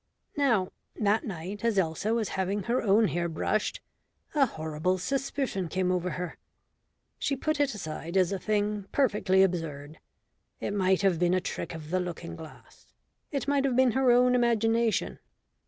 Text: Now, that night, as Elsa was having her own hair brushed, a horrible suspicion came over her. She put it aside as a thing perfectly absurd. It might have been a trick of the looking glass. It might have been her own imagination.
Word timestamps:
Now, 0.35 0.71
that 0.95 1.25
night, 1.25 1.63
as 1.63 1.77
Elsa 1.77 2.11
was 2.11 2.29
having 2.29 2.63
her 2.63 2.81
own 2.81 3.09
hair 3.09 3.29
brushed, 3.29 3.81
a 4.33 4.47
horrible 4.47 4.97
suspicion 4.97 5.67
came 5.67 5.91
over 5.91 6.09
her. 6.17 6.37
She 7.19 7.35
put 7.35 7.59
it 7.59 7.75
aside 7.75 8.17
as 8.17 8.31
a 8.31 8.39
thing 8.39 8.87
perfectly 8.91 9.43
absurd. 9.43 9.99
It 10.59 10.73
might 10.73 11.03
have 11.03 11.19
been 11.19 11.35
a 11.35 11.39
trick 11.39 11.75
of 11.75 11.91
the 11.91 11.99
looking 11.99 12.35
glass. 12.35 12.87
It 13.31 13.47
might 13.47 13.63
have 13.63 13.75
been 13.75 13.91
her 13.91 14.09
own 14.09 14.33
imagination. 14.33 15.19